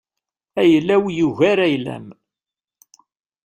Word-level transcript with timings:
Ayla-w 0.61 1.05
yugar 1.17 1.59
ayla-m. 1.65 2.07